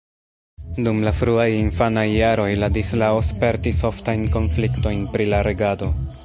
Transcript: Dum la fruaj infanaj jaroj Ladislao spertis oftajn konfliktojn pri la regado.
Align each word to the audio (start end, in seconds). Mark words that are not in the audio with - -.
Dum 0.85 1.01
la 1.07 1.11
fruaj 1.17 1.45
infanaj 1.57 2.05
jaroj 2.13 2.47
Ladislao 2.63 3.21
spertis 3.31 3.83
oftajn 3.91 4.25
konfliktojn 4.39 5.05
pri 5.13 5.29
la 5.37 5.45
regado. 5.51 5.93